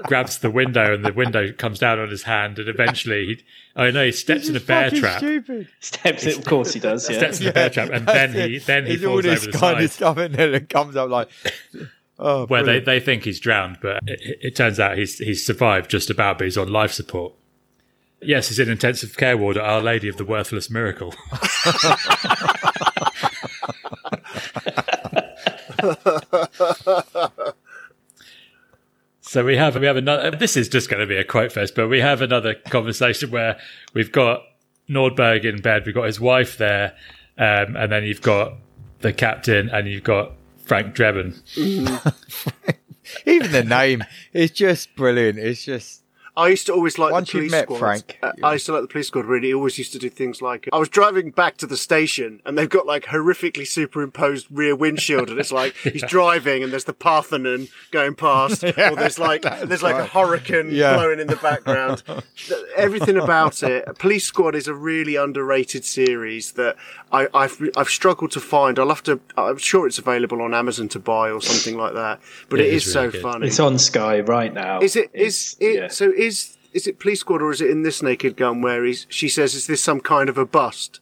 grabs 0.04 0.40
the 0.40 0.50
window 0.50 0.94
and 0.94 1.06
the 1.06 1.14
window 1.14 1.52
comes 1.52 1.78
down 1.80 2.00
on 2.00 2.10
his 2.10 2.24
hand, 2.24 2.58
and 2.60 2.68
eventually 2.68 3.26
he 3.28 3.44
oh 3.76 3.92
no 3.92 4.06
he 4.06 4.12
steps 4.12 4.50
in 4.50 4.56
a 4.56 4.60
bear 4.60 4.90
trap, 4.90 5.20
Stupid. 5.20 5.68
Steps 5.80 6.26
it, 6.26 6.38
of 6.40 6.46
course 6.46 6.74
he 6.74 6.80
does. 6.80 7.08
Yeah. 7.10 7.18
steps 7.18 7.40
in 7.42 7.48
a 7.48 7.54
bear 7.54 7.70
trap, 7.70 7.90
and 7.92 8.08
then 8.08 8.34
he 8.34 8.58
then 8.60 8.86
he 8.86 8.96
There's 8.96 9.06
all 9.06 9.14
falls 9.22 9.24
this 9.26 9.44
over 9.44 9.52
the 9.52 9.58
kind 9.58 9.76
side. 9.78 9.84
of 9.84 9.92
stuff 9.92 10.18
in 10.18 10.32
there 10.32 10.52
that 10.52 10.70
comes 10.70 10.96
up 10.96 11.10
like. 11.10 11.30
Oh, 12.20 12.48
where 12.48 12.64
they, 12.64 12.80
brilliant. 12.80 12.86
they 12.88 13.00
think 13.00 13.26
he's 13.26 13.40
drowned, 13.40 13.78
but 13.80 13.98
it, 14.08 14.20
it- 14.24 14.40
it 14.42 14.56
turns 14.56 14.80
out 14.80 14.98
he's 14.98 15.20
he's 15.20 15.46
survived 15.46 15.92
just 15.92 16.10
about, 16.10 16.40
but 16.40 16.46
he's 16.46 16.58
on 16.58 16.68
life 16.72 16.92
support. 16.92 17.34
Yes, 18.24 18.48
he's 18.48 18.58
in 18.58 18.70
intensive 18.72 19.16
care 19.18 19.38
ward 19.38 19.56
at 19.56 19.64
Our 19.64 19.82
Lady 19.82 20.08
of 20.08 20.18
the 20.18 20.26
Worthless 20.26 20.72
Miracle. 20.72 21.14
so 29.22 29.44
we 29.46 29.58
have 29.58 29.76
we 29.76 29.86
have 29.86 29.98
another. 29.98 30.32
This 30.32 30.58
is 30.58 30.70
just 30.70 30.90
going 30.90 31.02
to 31.02 31.08
be 31.08 31.18
a 31.18 31.24
quote 31.24 31.52
fest, 31.52 31.76
but 31.76 31.88
we 31.88 32.00
have 32.00 32.22
another 32.22 32.56
conversation 32.56 33.32
where 33.32 33.60
we've 33.94 34.12
got 34.12 34.44
Nordberg 34.90 35.46
in 35.46 35.62
bed, 35.62 35.86
we've 35.86 35.96
got 35.96 36.06
his 36.06 36.20
wife 36.20 36.58
there, 36.58 36.96
um, 37.38 37.76
and 37.76 37.92
then 37.92 38.04
you've 38.04 38.22
got 38.22 38.54
the 39.00 39.14
captain, 39.14 39.70
and 39.70 39.88
you've 39.88 40.04
got 40.04 40.34
Frank 40.58 40.96
Drebin. 40.96 41.40
Even 43.26 43.52
the 43.52 43.64
name 43.64 44.04
is 44.34 44.52
just 44.52 44.96
brilliant. 44.96 45.40
It's 45.40 45.64
just 45.64 46.04
I 46.38 46.48
used 46.50 46.68
to 46.68 46.74
always 46.74 46.98
like 47.00 47.12
Once 47.12 47.32
the 47.32 47.40
you've 47.40 47.50
police 47.50 47.52
met 47.52 47.64
squad. 47.66 47.80
Frank, 47.80 48.20
Uh, 48.22 48.32
I 48.44 48.54
used 48.54 48.66
to 48.68 48.74
like 48.74 48.84
the 48.84 48.88
police 48.88 49.08
squad. 49.08 49.26
Really, 49.26 49.48
He 49.48 49.54
always 49.54 49.78
used 49.78 49.92
to 49.94 50.00
do 50.00 50.10
things 50.10 50.42
like 50.42 50.70
I 50.72 50.78
was 50.78 50.88
driving 50.88 51.32
back 51.32 51.58
to 51.58 51.66
the 51.68 51.76
station, 51.78 52.42
and 52.46 52.58
they've 52.58 52.70
got 52.70 52.86
like 52.86 53.06
horrifically 53.06 53.68
superimposed 53.68 54.48
rear 54.52 54.76
windshield, 54.76 55.30
and 55.32 55.40
it's 55.40 55.52
like 55.52 55.76
he's 55.84 56.04
driving, 56.04 56.64
and 56.64 56.72
there's 56.72 56.84
the 56.86 56.94
Parthenon 56.94 57.68
going 57.92 58.16
past, 58.16 58.64
or 58.64 58.96
there's 58.96 59.20
like 59.20 59.42
there's 59.42 59.84
like 59.84 59.96
a 59.96 60.06
hurricane 60.06 60.70
Yeah. 60.72 60.94
blowing 60.96 61.20
in 61.20 61.28
the 61.28 61.38
background. 61.38 62.04
Everything 62.78 63.18
about 63.18 63.64
it. 63.64 63.86
Police 63.98 64.26
Squad 64.26 64.56
is 64.56 64.68
a 64.68 64.74
really 64.76 65.16
underrated 65.16 65.84
series 65.84 66.52
that 66.54 66.76
I, 67.12 67.28
I've 67.34 67.58
I've 67.76 67.90
struggled 67.90 68.32
to 68.32 68.40
find. 68.40 68.78
I'll 68.80 68.90
have 68.90 69.04
to. 69.04 69.20
I'm 69.38 69.58
sure 69.58 69.88
it's 69.88 69.98
available 69.98 70.42
on 70.42 70.54
Amazon 70.54 70.88
to 70.90 71.00
buy 71.00 71.32
or 71.32 71.42
something 71.42 71.76
like 71.78 71.94
that. 71.96 72.20
But 72.50 72.60
It 72.60 72.68
it 72.68 72.74
is 72.74 72.88
is, 72.88 72.96
really 72.96 73.08
so 73.08 73.12
good. 73.12 73.22
funny. 73.24 73.48
It's 73.48 73.60
on 73.60 73.80
Sky 73.80 74.20
right 74.20 74.54
now. 74.54 74.82
Is 74.82 74.96
it 74.96 75.10
It's- 75.14 75.38
is 75.38 75.56
it 75.60 75.76
yeah. 75.76 75.88
so 75.88 76.12
is 76.12 76.27
is 76.28 76.58
is 76.74 76.86
it 76.86 77.00
police 77.00 77.22
squad 77.22 77.42
or 77.42 77.52
is 77.52 77.62
it 77.62 77.70
in 77.70 77.82
this 77.84 78.04
naked 78.04 78.38
gun 78.38 78.62
where 78.62 78.86
he's 78.86 79.08
she 79.10 79.28
says 79.28 79.56
is 79.56 79.68
this 79.68 79.82
some 79.84 80.00
kind 80.00 80.30
of 80.30 80.38
a 80.38 80.46
bust 80.46 81.00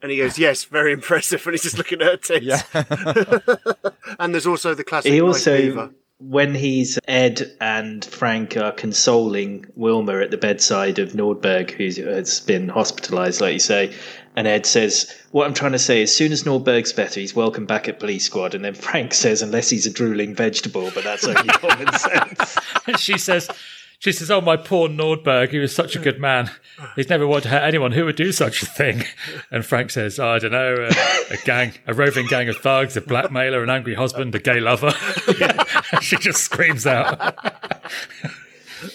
and 0.00 0.10
he 0.10 0.18
goes 0.18 0.38
yes 0.38 0.64
very 0.64 0.92
impressive 0.92 1.42
and 1.46 1.54
he's 1.54 1.62
just 1.62 1.76
looking 1.76 2.00
at 2.00 2.06
her 2.06 2.16
tits 2.16 2.46
yeah. 2.46 2.62
and 4.18 4.32
there's 4.32 4.46
also 4.46 4.74
the 4.74 4.84
classic 4.84 5.12
He 5.12 5.20
also, 5.20 5.56
fever. 5.56 5.90
when 6.18 6.54
he's 6.54 6.98
Ed 7.06 7.42
and 7.60 8.04
Frank 8.04 8.56
are 8.56 8.72
consoling 8.72 9.66
Wilma 9.76 10.20
at 10.20 10.30
the 10.30 10.38
bedside 10.38 10.98
of 10.98 11.12
Nordberg, 11.12 11.70
who 11.70 11.84
has 12.06 12.40
been 12.40 12.68
hospitalised, 12.68 13.40
like 13.40 13.52
you 13.54 13.60
say, 13.60 13.94
and 14.36 14.46
Ed 14.46 14.66
says, 14.66 15.12
"What 15.32 15.46
I'm 15.46 15.54
trying 15.54 15.72
to 15.72 15.78
say, 15.78 16.02
is 16.02 16.10
as 16.10 16.16
soon 16.16 16.32
as 16.32 16.44
Nordberg's 16.44 16.92
better, 16.92 17.18
he's 17.20 17.34
welcome 17.34 17.66
back 17.66 17.88
at 17.88 17.98
Police 17.98 18.24
Squad." 18.24 18.54
And 18.54 18.64
then 18.64 18.74
Frank 18.74 19.14
says, 19.24 19.42
"Unless 19.42 19.70
he's 19.70 19.86
a 19.86 19.90
drooling 19.90 20.34
vegetable, 20.34 20.90
but 20.94 21.04
that's 21.04 21.26
only 21.26 21.48
common 21.48 21.92
sense." 21.92 22.56
And 22.86 22.98
she 22.98 23.18
says, 23.18 23.48
she 23.98 24.12
says, 24.12 24.30
"Oh, 24.30 24.40
my 24.40 24.56
poor 24.56 24.88
Nordberg, 24.88 25.50
he 25.50 25.58
was 25.58 25.74
such 25.74 25.96
a 25.96 25.98
good 25.98 26.20
man. 26.20 26.50
He's 26.94 27.08
never 27.08 27.26
wanted 27.26 27.44
to 27.44 27.48
hurt 27.50 27.62
anyone. 27.62 27.92
Who 27.92 28.04
would 28.04 28.16
do 28.16 28.30
such 28.32 28.62
a 28.62 28.66
thing?" 28.66 29.04
And 29.50 29.64
Frank 29.64 29.90
says, 29.90 30.18
oh, 30.18 30.28
"I 30.28 30.38
don't 30.38 30.52
know, 30.52 30.74
a, 30.74 31.34
a 31.34 31.36
gang, 31.44 31.72
a 31.86 31.94
roving 31.94 32.26
gang 32.26 32.48
of 32.48 32.56
thugs, 32.56 32.96
a 32.96 33.00
blackmailer, 33.00 33.62
an 33.62 33.70
angry 33.70 33.94
husband, 33.94 34.34
a 34.34 34.38
gay 34.38 34.60
lover." 34.60 34.92
she 36.00 36.16
just 36.16 36.42
screams 36.42 36.86
out. 36.86 37.36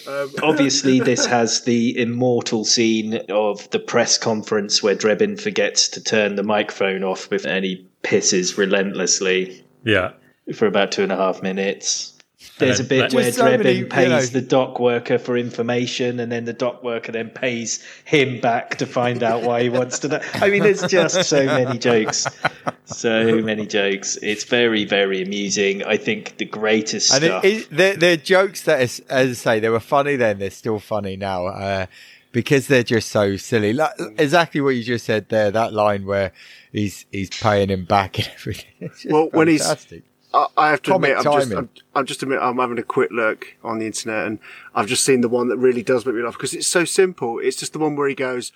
Um, 0.08 0.32
obviously, 0.42 1.02
this 1.02 1.26
has 1.26 1.64
the 1.64 2.00
immortal 2.00 2.64
scene 2.64 3.20
of 3.28 3.70
the 3.72 3.80
press 3.80 4.18
conference 4.18 4.82
where 4.82 4.96
Drebin 4.96 5.40
forgets 5.40 5.90
to 5.90 6.02
turn 6.02 6.38
the 6.38 6.44
microphone 6.44 7.04
off, 7.04 7.30
with, 7.30 7.46
and 7.46 7.66
he 7.66 7.86
pisses 8.04 8.58
relentlessly. 8.58 9.66
Yeah, 9.84 10.14
for 10.56 10.66
about 10.66 10.94
two 10.94 11.04
and 11.04 11.12
a 11.12 11.18
half 11.18 11.44
minutes. 11.44 12.13
There's 12.60 12.80
a 12.80 12.84
bit 12.84 13.14
where 13.14 13.26
With 13.26 13.36
so 13.36 13.46
Drebin 13.46 13.64
many, 13.64 13.72
you 13.80 13.86
pays 13.88 14.10
know- 14.10 14.40
the 14.40 14.42
dock 14.46 14.80
worker 14.80 15.18
for 15.18 15.36
information, 15.38 16.20
and 16.20 16.32
then 16.32 16.46
the 16.46 16.54
dock 16.54 16.84
worker 16.84 17.12
then 17.12 17.30
pays 17.32 17.84
him 18.06 18.40
back 18.42 18.76
to 18.78 18.86
find 18.86 19.24
out 19.24 19.42
why 19.42 19.64
he 19.64 19.70
wants 19.70 20.00
to 20.00 20.08
know. 20.08 20.20
I 20.36 20.50
mean, 20.50 20.62
there's 20.64 20.84
just 20.84 21.24
so 21.28 21.46
many 21.46 21.80
jokes, 21.80 22.28
so 22.86 23.42
many 23.42 23.66
jokes. 23.66 24.18
It's 24.22 24.44
very, 24.44 24.86
very 24.86 25.22
amusing. 25.22 25.84
I 25.84 25.98
think 25.98 26.38
the 26.38 26.46
greatest 26.46 27.12
And 27.14 27.24
stuff. 27.24 27.44
it, 27.44 27.54
it, 27.54 27.68
they're, 27.72 27.96
they're 27.98 28.18
jokes 28.18 28.62
that, 28.64 28.82
is, 28.82 29.00
as 29.10 29.30
I 29.30 29.34
say, 29.34 29.60
they 29.60 29.70
were 29.70 29.80
funny 29.80 30.16
then. 30.16 30.38
They're 30.40 30.52
still 30.52 30.80
funny 30.80 31.18
now 31.18 31.48
uh, 31.48 31.86
because 32.32 32.68
they're 32.68 32.84
just 32.84 33.10
so 33.10 33.36
silly. 33.36 33.74
Like, 33.74 33.94
exactly 34.18 34.62
what 34.62 34.72
you 34.76 34.84
just 34.84 35.06
said 35.06 35.30
there. 35.30 35.50
That 35.50 35.74
line 35.74 36.06
where 36.06 36.32
he's 36.72 37.06
he's 37.12 37.30
paying 37.32 37.70
him 37.70 37.86
back 37.86 38.20
and 38.20 38.30
everything. 38.36 38.66
It's 38.80 39.02
just 39.02 39.12
Well, 39.12 39.30
when 39.32 39.48
he's- 39.48 39.62
fantastic. 39.66 40.04
I, 40.34 40.48
I 40.58 40.70
have 40.72 40.82
to 40.84 40.92
Comic 40.92 41.12
admit, 41.18 41.28
I'm 41.28 41.40
just. 41.40 41.52
I'm, 41.54 41.70
I'm 41.96 42.06
just 42.06 42.24
admit, 42.24 42.40
I'm 42.42 42.58
having 42.58 42.80
a 42.80 42.84
quick 42.84 43.12
look 43.12 43.56
on 43.64 43.80
the 43.80 43.86
internet, 43.86 44.26
and 44.28 44.40
I've 44.74 44.88
just 44.88 45.04
seen 45.06 45.22
the 45.22 45.30
one 45.30 45.48
that 45.50 45.58
really 45.58 45.84
does 45.84 46.06
make 46.06 46.16
me 46.16 46.24
laugh 46.24 46.34
because 46.34 46.54
it's 46.54 46.68
so 46.68 46.86
simple. 46.86 47.40
It's 47.40 47.58
just 47.58 47.74
the 47.74 47.80
one 47.80 47.96
where 47.96 48.08
he 48.08 48.16
goes, 48.16 48.52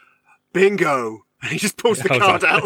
"Bingo," 0.54 1.26
and 1.42 1.52
he 1.52 1.58
just 1.60 1.78
pulls 1.78 2.00
the 2.00 2.12
Oh, 2.14 2.20
card 2.20 2.44
right. 2.44 2.64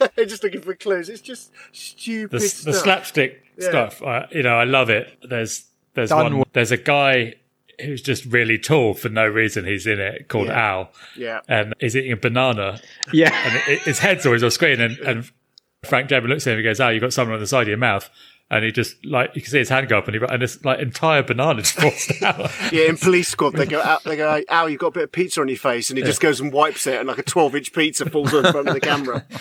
out. 0.00 0.10
They're 0.16 0.24
just 0.26 0.42
looking 0.42 0.62
for 0.62 0.74
clues. 0.74 1.08
It's 1.08 1.20
just 1.20 1.52
stupid 1.72 2.40
the, 2.40 2.62
the 2.64 2.72
slapstick 2.72 3.42
Yeah. 3.58 3.68
stuff. 3.68 4.02
Uh, 4.02 4.26
you 4.32 4.42
know, 4.42 4.56
I 4.56 4.64
love 4.64 4.90
it. 4.90 5.18
There's 5.28 5.66
there's 5.94 6.10
Done 6.10 6.38
one. 6.38 6.46
There's 6.52 6.72
a 6.72 6.76
guy 6.76 7.34
who's 7.80 8.00
just 8.00 8.24
really 8.24 8.58
tall 8.58 8.94
for 8.94 9.10
no 9.10 9.26
reason. 9.26 9.66
He's 9.66 9.86
in 9.86 10.00
it 10.00 10.28
called 10.28 10.46
Yeah. 10.48 10.68
Al, 10.70 10.90
yeah, 11.16 11.40
and 11.48 11.74
he's 11.78 11.94
eating 11.94 12.12
a 12.12 12.16
banana, 12.16 12.80
yeah, 13.12 13.34
and 13.46 13.56
it, 13.70 13.82
his 13.82 13.98
head's 13.98 14.24
always 14.24 14.42
on 14.42 14.50
screen. 14.50 14.80
And, 14.80 14.96
and 15.00 15.30
Frank 15.84 16.08
Drebin 16.08 16.28
looks 16.28 16.46
at 16.46 16.52
him 16.52 16.58
and 16.58 16.64
goes, 16.64 16.80
"Oh, 16.80 16.88
you've 16.88 17.02
got 17.02 17.12
someone 17.12 17.34
on 17.34 17.40
the 17.40 17.46
side 17.46 17.62
of 17.62 17.68
your 17.68 17.76
mouth." 17.78 18.08
And 18.48 18.64
he 18.64 18.70
just 18.70 19.04
like 19.04 19.34
you 19.34 19.42
can 19.42 19.50
see 19.50 19.58
his 19.58 19.68
hand 19.70 19.88
go 19.88 19.98
up, 19.98 20.06
and 20.06 20.14
he 20.16 20.22
and 20.24 20.40
this 20.40 20.64
like 20.64 20.78
entire 20.78 21.24
banana 21.24 21.62
just 21.62 21.74
falls 21.74 22.06
down. 22.20 22.48
yeah. 22.70 22.84
In 22.84 22.96
police 22.96 23.26
squad, 23.26 23.54
they 23.54 23.66
go 23.66 23.82
out. 23.82 24.04
They 24.04 24.14
go, 24.16 24.40
"Al, 24.48 24.68
you've 24.68 24.78
got 24.78 24.86
a 24.88 24.90
bit 24.92 25.02
of 25.02 25.10
pizza 25.12 25.40
on 25.40 25.48
your 25.48 25.56
face," 25.56 25.90
and 25.90 25.98
he 25.98 26.04
just 26.04 26.20
goes 26.20 26.38
and 26.40 26.52
wipes 26.52 26.86
it, 26.86 26.94
and 27.00 27.08
like 27.08 27.18
a 27.18 27.24
twelve-inch 27.24 27.72
pizza 27.72 28.08
falls 28.08 28.32
in 28.32 28.42
front 28.42 28.68
of 28.68 28.74
the 28.74 28.80
camera. 28.80 29.26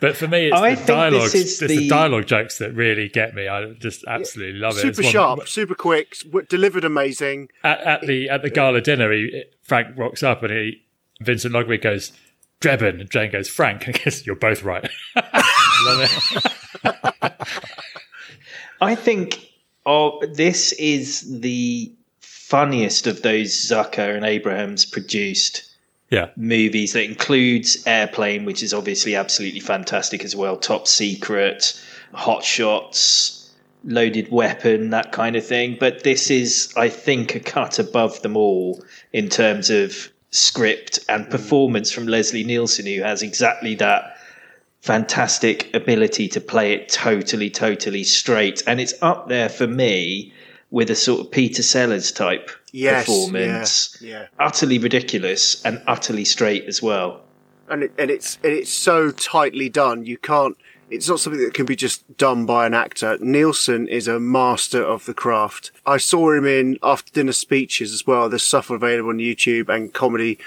But 0.00 0.16
for 0.16 0.26
me, 0.26 0.46
it's 0.48 0.56
I 0.56 0.70
the 0.70 0.76
think 0.76 0.86
this 0.86 0.86
dialogue. 0.86 1.24
is 1.26 1.34
It's 1.34 1.58
the 1.58 1.66
the- 1.66 1.88
dialogue 1.88 2.26
jokes 2.26 2.58
that 2.58 2.72
really 2.74 3.08
get 3.08 3.34
me. 3.34 3.48
I 3.48 3.72
just 3.74 4.04
absolutely 4.06 4.58
love 4.58 4.76
it. 4.76 4.80
super 4.80 4.88
It's 4.90 4.98
one- 5.02 5.12
sharp, 5.12 5.48
super 5.48 5.74
quick, 5.74 6.16
delivered 6.48 6.84
amazing. 6.84 7.48
at, 7.62 7.80
at 7.80 8.00
the 8.02 8.28
at 8.30 8.42
the 8.42 8.50
gala 8.50 8.80
dinner, 8.80 9.12
he, 9.12 9.44
Frank 9.62 9.96
rocks 9.98 10.22
up 10.22 10.42
and 10.42 10.52
he 10.52 10.82
Vincent 11.20 11.52
Ludwig 11.54 11.82
goes 11.82 12.12
Drebin, 12.60 13.00
and 13.00 13.10
Jane 13.10 13.30
goes 13.32 13.48
Frank. 13.48 13.88
I 13.88 13.92
guess 13.92 14.24
you're 14.26 14.36
both 14.36 14.62
right. 14.62 14.88
Love 15.82 16.10
it. 16.84 17.32
I 18.80 18.94
think 18.94 19.52
oh, 19.86 20.20
this 20.32 20.72
is 20.72 21.40
the 21.40 21.92
funniest 22.20 23.06
of 23.06 23.22
those 23.22 23.52
Zucker 23.52 24.14
and 24.14 24.24
Abrahams 24.24 24.84
produced 24.84 25.64
Yeah, 26.10 26.28
movies 26.36 26.92
that 26.92 27.04
includes 27.04 27.82
Airplane, 27.86 28.44
which 28.44 28.62
is 28.62 28.74
obviously 28.74 29.16
absolutely 29.16 29.60
fantastic 29.60 30.24
as 30.24 30.36
well. 30.36 30.56
Top 30.56 30.86
Secret, 30.86 31.80
Hot 32.12 32.44
Shots, 32.44 33.50
loaded 33.84 34.30
weapon, 34.30 34.90
that 34.90 35.12
kind 35.12 35.36
of 35.36 35.46
thing. 35.46 35.76
But 35.78 36.04
this 36.04 36.30
is, 36.30 36.72
I 36.76 36.88
think, 36.88 37.34
a 37.34 37.40
cut 37.40 37.78
above 37.78 38.22
them 38.22 38.36
all 38.36 38.82
in 39.12 39.28
terms 39.28 39.70
of 39.70 40.10
script 40.30 40.98
and 41.08 41.26
mm. 41.26 41.30
performance 41.30 41.90
from 41.90 42.06
Leslie 42.06 42.44
Nielsen, 42.44 42.86
who 42.86 43.02
has 43.02 43.22
exactly 43.22 43.74
that 43.76 44.13
fantastic 44.84 45.74
ability 45.74 46.28
to 46.28 46.40
play 46.42 46.74
it 46.74 46.90
totally, 46.90 47.48
totally 47.48 48.04
straight. 48.04 48.62
And 48.66 48.80
it's 48.82 48.92
up 49.00 49.28
there 49.30 49.48
for 49.48 49.66
me 49.66 50.30
with 50.70 50.90
a 50.90 50.94
sort 50.94 51.20
of 51.20 51.30
Peter 51.30 51.62
Sellers 51.62 52.12
type 52.12 52.50
Yes, 52.70 53.06
performance. 53.06 53.96
yeah, 54.02 54.10
yeah. 54.10 54.26
Utterly 54.38 54.78
ridiculous 54.78 55.64
and 55.64 55.80
utterly 55.86 56.24
straight 56.26 56.64
as 56.66 56.82
well. 56.82 57.22
and 57.70 57.84
it, 57.84 57.92
and 57.98 58.10
it's 58.10 58.36
and 58.44 58.52
it's 58.52 58.70
so 58.70 59.10
tightly 59.10 59.70
done. 59.70 60.04
You 60.04 60.18
can't. 60.18 60.54
It's 60.90 61.08
not 61.08 61.18
something 61.18 61.42
that 61.42 61.54
can 61.54 61.64
be 61.64 61.76
just 61.76 62.18
done 62.18 62.44
by 62.44 62.66
an 62.66 62.74
actor. 62.74 63.16
Nielsen 63.20 63.88
is 63.88 64.06
a 64.06 64.20
master 64.20 64.82
of 64.84 65.06
the 65.06 65.14
craft. 65.14 65.70
I 65.86 65.96
saw 65.96 66.32
him 66.32 66.44
in 66.44 66.76
after 66.82 67.10
dinner 67.10 67.32
speeches 67.32 67.90
as 67.94 68.06
well. 68.06 68.28
There's 68.28 68.42
stuff 68.42 68.68
available 68.68 69.08
on 69.10 69.16
YouTube 69.18 69.70
and 69.74 69.94
comedy 69.94 70.38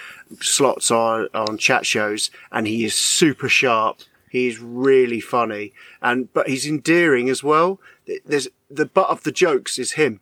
slots 0.41 0.91
on 0.91 1.27
on 1.33 1.57
chat 1.57 1.87
shows, 1.87 2.29
and 2.51 2.67
he 2.67 2.85
is 2.85 2.93
super 2.93 3.49
sharp. 3.49 3.97
He's 4.29 4.59
really 4.59 5.19
funny, 5.21 5.73
and 6.01 6.31
but 6.33 6.47
he's 6.49 6.65
endearing 6.65 7.29
as 7.29 7.43
well. 7.43 7.79
There's 8.25 8.47
the 8.69 8.85
butt 8.85 9.09
of 9.09 9.23
the 9.23 9.31
jokes 9.31 9.79
is 9.79 9.93
him 9.93 10.19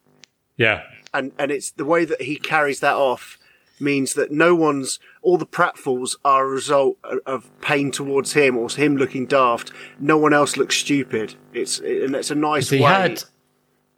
Yeah. 0.57 0.83
and 1.13 1.31
and 1.39 1.51
it's 1.51 1.71
the 1.71 1.85
way 1.85 2.05
that 2.05 2.21
he 2.23 2.35
carries 2.37 2.79
that 2.81 2.95
off 2.95 3.37
means 3.79 4.13
that 4.13 4.31
no 4.31 4.55
one's 4.55 4.99
all 5.21 5.37
the 5.37 5.45
pratfalls 5.45 6.15
are 6.23 6.45
a 6.45 6.49
result 6.49 6.97
of- 7.03 7.19
of 7.25 7.61
pain 7.61 7.91
towards 7.91 8.33
him 8.33 8.55
or 8.57 8.69
him 8.69 8.95
looking 8.95 9.25
daft. 9.25 9.71
No 9.99 10.17
one 10.17 10.33
else 10.33 10.55
looks 10.55 10.77
stupid. 10.77 11.35
It's 11.53 11.79
and 11.79 12.15
it's 12.15 12.31
a 12.31 12.35
nice 12.35 12.69
he 12.69 12.79
way. 12.79 12.85
had 12.91 13.23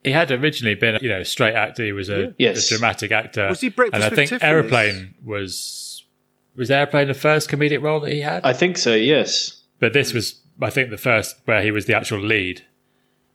he 0.04 0.12
had 0.12 0.32
originally 0.32 0.76
been 0.76 0.98
you 1.02 1.10
know 1.10 1.20
a 1.20 1.26
straight 1.26 1.54
actor. 1.54 1.84
He 1.84 1.92
was 1.92 2.10
a, 2.10 2.34
Yes. 2.40 2.72
a 2.72 2.76
dramatic 2.78 3.12
actor. 3.12 3.50
Was 3.50 3.62
he 3.62 3.70
Breakfast 3.70 4.04
and 4.04 4.12
I 4.12 4.16
think 4.16 4.30
Tiffany's? 4.30 4.50
Aeroplane 4.50 5.14
was 5.24 6.06
was 6.56 6.72
Aeroplane 6.72 7.08
the 7.08 7.14
first 7.14 7.50
comedic 7.50 7.82
role 7.84 8.00
that 8.00 8.12
he 8.12 8.22
had. 8.22 8.44
I 8.46 8.54
think 8.54 8.78
so, 8.80 8.96
yes. 8.96 9.57
But 9.80 9.94
this 9.94 10.14
was 10.14 10.42
I 10.62 10.70
think 10.70 10.90
the 10.90 10.98
first 10.98 11.36
where 11.46 11.62
he 11.62 11.72
was 11.72 11.86
the 11.86 11.96
actual 11.96 12.20
lead. 12.20 12.64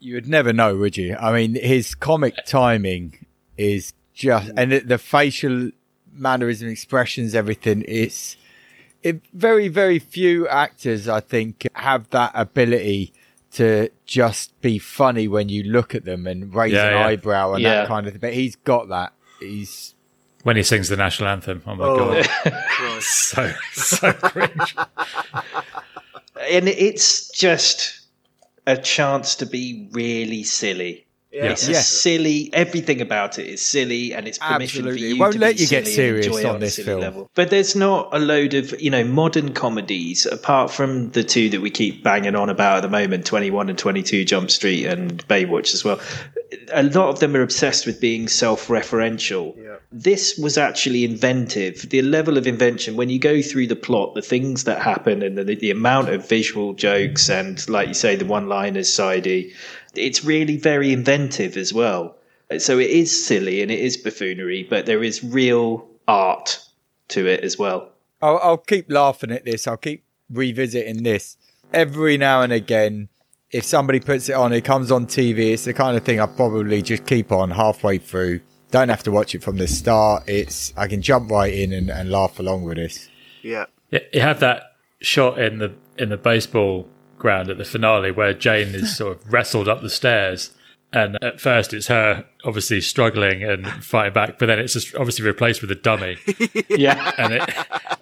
You 0.01 0.15
would 0.15 0.27
never 0.27 0.53
know, 0.53 0.77
would 0.77 0.97
you? 0.97 1.17
I 1.17 1.33
mean, 1.33 1.55
his 1.55 1.95
comic 1.95 2.35
uh, 2.37 2.43
timing 2.43 3.25
is 3.57 3.93
just, 4.13 4.51
and 4.57 4.73
the, 4.73 4.81
the 4.81 4.99
facial 4.99 5.71
mannerism, 6.13 6.69
expressions, 6.69 7.37
everything. 7.37 7.85
It's 7.87 8.37
it, 9.05 9.23
very, 9.33 9.69
very 9.69 10.01
few 10.01 10.49
actors, 10.49 11.07
I 11.09 11.21
think, 11.21 11.69
have 11.75 12.11
that 12.11 12.33
ability 12.35 13.13
to 13.53 13.91
just 14.05 14.61
be 14.61 14.81
funny 14.81 15.29
when 15.29 15.49
you 15.49 15.63
look 15.63 15.95
at 15.95 16.05
them 16.05 16.27
and 16.27 16.53
raise 16.53 16.73
Yeah, 16.73 16.87
an 16.89 16.93
yeah. 16.95 17.07
eyebrow 17.07 17.53
and 17.53 17.63
Yeah. 17.63 17.75
that 17.83 17.89
kind 17.89 18.07
of 18.09 18.13
thing. 18.15 18.21
But 18.21 18.33
he's 18.33 18.57
got 18.57 18.89
that. 18.89 19.13
He's 19.39 19.95
When 20.43 20.57
he 20.57 20.65
sings 20.65 20.89
the 20.89 20.97
national 20.97 21.29
anthem, 21.29 21.63
oh 21.65 21.75
my 21.77 21.85
Oh, 21.85 22.23
god, 22.45 23.03
so 23.03 23.53
so 23.73 24.13
cringe. 24.15 24.75
And 26.51 26.69
it's 26.69 27.31
just 27.31 28.01
a 28.67 28.77
chance 28.77 29.35
to 29.37 29.47
be 29.47 29.89
really 29.93 30.43
silly. 30.45 31.07
It's 31.35 31.67
a 31.67 31.73
Yes. 31.73 31.89
silly. 31.89 32.51
Everything 32.53 33.01
about 33.01 33.39
it 33.39 33.47
is 33.47 33.65
silly, 33.65 34.13
and 34.13 34.29
it's 34.29 34.37
permission 34.37 34.87
Absolutely. 34.87 34.99
for 35.01 35.07
you. 35.07 35.15
It 35.15 35.19
won't 35.19 35.33
to 35.33 35.39
let 35.39 35.57
be 35.57 35.63
you 35.63 35.69
get 35.69 35.87
serious 35.89 36.45
on 36.45 36.57
a 36.57 36.59
this 36.59 36.75
silly 36.75 36.85
film. 36.87 37.01
level. 37.01 37.31
But 37.35 37.49
there's 37.49 37.75
not 37.75 38.11
a 38.13 38.19
load 38.19 38.53
of 38.53 38.79
you 38.79 38.91
know 38.91 39.03
modern 39.03 39.55
comedies 39.55 40.27
apart 40.27 40.71
from 40.71 41.11
the 41.13 41.25
two 41.25 41.49
that 41.49 41.63
we 41.63 41.71
keep 41.71 42.05
banging 42.05 42.37
on 42.37 42.51
about 42.51 42.77
at 42.79 42.81
the 42.83 42.91
moment: 42.91 43.25
Twenty 43.25 43.51
One 43.51 43.71
and 43.71 43.79
Twenty 43.79 44.03
Two 44.03 44.27
Jump 44.27 44.51
Street 44.51 44.85
and 44.85 45.27
Baywatch 45.27 45.73
as 45.73 45.83
well. 45.85 45.99
A 46.73 46.83
lot 46.83 47.09
of 47.09 47.21
them 47.21 47.35
are 47.37 47.43
obsessed 47.43 47.87
with 47.87 48.01
being 48.01 48.29
self-referential. 48.29 49.57
Yeah. 49.57 49.77
This 49.91 50.37
was 50.37 50.59
actually 50.59 51.05
inventive. 51.05 51.89
The 51.89 52.03
level 52.03 52.37
of 52.37 52.47
invention 52.47 52.97
when 52.97 53.09
you 53.09 53.19
go 53.19 53.43
through 53.43 53.69
the 53.69 53.77
plot, 53.77 54.15
the 54.15 54.23
things 54.23 54.65
that 54.65 54.83
happen, 54.83 55.23
and 55.23 55.39
the, 55.39 55.45
the 55.55 55.71
amount 55.71 56.09
of 56.11 56.29
visual 56.29 56.75
jokes, 56.75 57.31
and 57.31 57.69
like 57.69 57.89
you 57.89 57.95
say, 57.95 58.17
the 58.17 58.25
one-liners, 58.25 58.93
sidey. 58.93 59.53
It's 59.95 60.25
really 60.25 60.57
very 60.57 60.93
inventive 60.93 61.57
as 61.57 61.73
well. 61.73 62.17
So 62.59 62.79
it 62.79 62.91
is 62.91 63.27
silly 63.27 63.63
and 63.63 63.71
it 63.71 63.81
is 63.81 63.97
buffoonery, 63.97 64.67
but 64.69 64.87
there 64.87 65.03
is 65.03 65.25
real 65.25 65.89
art 66.07 66.63
to 67.09 67.27
it 67.27 67.41
as 67.41 67.59
well. 67.59 67.91
I'll, 68.21 68.39
I'll 68.43 68.59
keep 68.59 68.91
laughing 68.91 69.31
at 69.31 69.45
this. 69.45 69.67
I'll 69.67 69.77
keep 69.77 70.05
revisiting 70.31 71.03
this 71.03 71.37
every 71.73 72.19
now 72.19 72.43
and 72.43 72.53
again. 72.53 73.09
If 73.53 73.65
somebody 73.65 74.01
puts 74.01 74.29
it 74.29 74.33
on, 74.35 74.53
it 74.53 74.65
comes 74.65 74.91
on 74.91 75.07
TV. 75.07 75.53
It's 75.53 75.65
the 75.65 75.75
kind 75.75 75.97
of 75.97 76.05
thing 76.05 76.21
I 76.21 76.27
probably 76.27 76.81
just 76.83 77.05
keep 77.07 77.31
on 77.33 77.51
halfway 77.51 77.99
through. 77.99 78.41
Don't 78.71 78.89
have 78.89 79.03
to 79.03 79.11
watch 79.11 79.35
it 79.35 79.43
from 79.43 79.59
the 79.59 79.69
start. 79.69 80.25
It's 80.27 80.73
I 80.77 80.89
can 80.89 81.03
jump 81.03 81.31
right 81.31 81.53
in 81.53 81.73
and, 81.73 81.91
and 81.91 82.11
laugh 82.11 82.39
along 82.39 82.63
with 82.63 82.77
this. 82.77 83.09
yeah. 83.43 83.67
Yeah, 83.91 84.01
you 84.15 84.21
have 84.23 84.41
that 84.41 84.63
shot 85.03 85.39
in 85.39 85.59
the 85.59 85.75
in 85.99 86.09
the 86.09 86.17
baseball 86.17 86.89
ground 87.19 87.51
at 87.51 87.59
the 87.59 87.65
finale 87.67 88.11
where 88.11 88.33
Jane 88.33 88.69
is 88.75 88.97
sort 88.97 89.19
of 89.19 89.31
wrestled 89.33 89.69
up 89.69 89.83
the 89.83 89.91
stairs, 89.91 90.53
and 90.95 91.23
at 91.23 91.43
first 91.43 91.75
it's 91.75 91.89
her 91.89 92.25
obviously 92.43 92.81
struggling 92.81 93.45
and 93.45 93.67
fighting 93.85 94.15
back, 94.15 94.39
but 94.39 94.47
then 94.47 94.59
it's 94.59 94.73
just 94.73 94.95
obviously 94.95 95.27
replaced 95.27 95.61
with 95.61 95.71
a 95.71 95.75
dummy, 95.75 96.17
Yeah. 96.71 97.13
and 97.19 97.35
it 97.35 97.51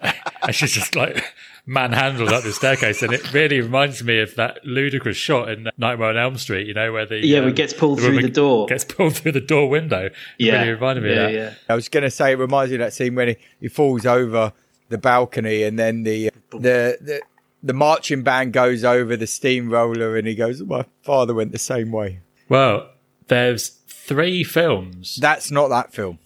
and 0.43 0.55
she's 0.55 0.71
just 0.71 0.95
like 0.95 1.21
manhandled 1.65 2.29
up 2.29 2.43
the 2.43 2.51
staircase, 2.51 3.01
and 3.03 3.13
it 3.13 3.33
really 3.33 3.61
reminds 3.61 4.03
me 4.03 4.19
of 4.19 4.35
that 4.35 4.65
ludicrous 4.65 5.17
shot 5.17 5.49
in 5.49 5.69
Nightmare 5.77 6.09
on 6.09 6.17
Elm 6.17 6.37
Street, 6.37 6.67
you 6.67 6.73
know, 6.73 6.91
where 6.91 7.05
the 7.05 7.25
Yeah, 7.25 7.39
um, 7.39 7.43
where 7.45 7.49
it 7.51 7.55
gets 7.55 7.73
pulled 7.73 7.99
the 7.99 8.03
through 8.03 8.21
the 8.21 8.29
door. 8.29 8.65
gets 8.67 8.83
pulled 8.85 9.15
through 9.15 9.33
the 9.33 9.41
door 9.41 9.69
window. 9.69 10.05
It 10.05 10.13
yeah. 10.37 10.59
really 10.59 10.71
reminded 10.71 11.03
me 11.03 11.09
yeah, 11.09 11.15
of 11.15 11.31
that. 11.31 11.33
Yeah. 11.33 11.53
I 11.69 11.75
was 11.75 11.89
going 11.89 12.03
to 12.03 12.11
say 12.11 12.31
it 12.31 12.39
reminds 12.39 12.71
me 12.71 12.75
of 12.75 12.79
that 12.79 12.93
scene 12.93 13.15
when 13.15 13.29
he, 13.29 13.37
he 13.59 13.67
falls 13.67 14.05
over 14.05 14.53
the 14.89 14.97
balcony 14.97 15.63
and 15.63 15.79
then 15.79 16.03
the 16.03 16.31
the 16.51 16.97
the, 16.99 17.21
the 17.63 17.73
marching 17.73 18.23
band 18.23 18.51
goes 18.53 18.83
over 18.83 19.15
the 19.15 19.27
steamroller 19.27 20.17
and 20.17 20.27
he 20.27 20.35
goes, 20.35 20.61
"My 20.61 20.85
father 21.03 21.33
went 21.33 21.51
the 21.51 21.59
same 21.59 21.91
way." 21.91 22.19
Well, 22.49 22.89
there's 23.27 23.69
three 23.87 24.43
films 24.43 25.15
That's 25.21 25.51
not 25.51 25.69
that 25.69 25.93
film. 25.93 26.19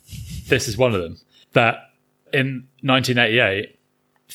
this 0.47 0.67
is 0.67 0.77
one 0.77 0.95
of 0.95 1.01
them. 1.01 1.17
That 1.53 1.91
in 2.33 2.67
1988, 2.81 3.74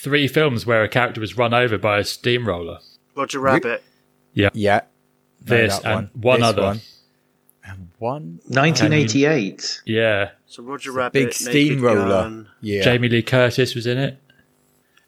three 0.02 0.26
films 0.28 0.64
where 0.66 0.83
a 0.83 0.88
character 0.88 1.21
was 1.21 1.37
run 1.37 1.52
over 1.54 1.78
by 1.78 1.99
a 1.99 2.04
steamroller. 2.04 2.78
Roger 3.16 3.40
Rabbit. 3.40 3.83
Yeah, 4.33 4.50
know 4.54 4.80
This 5.42 5.78
that 5.80 5.99
and 5.99 6.11
one 6.14 6.40
This 6.40 6.49
other. 6.49 6.62
one. 6.62 6.80
and 7.64 7.88
one 7.99 8.40
1988. 8.49 9.83
Yeah, 9.87 10.30
So 10.47 10.62
Roger 10.62 10.92
Rabbit. 10.92 11.12
big 11.12 11.33
steamroller. 11.33 12.47
Yeah, 12.61 12.83
Jamie 12.83 13.09
Lee 13.09 13.23
Curtis 13.23 13.75
was 13.75 13.87
in 13.87 13.99
it. 13.99 14.19